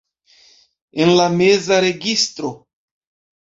En 1.05 1.11
la 1.19 1.27
meza 1.35 1.79
registro. 1.85 2.53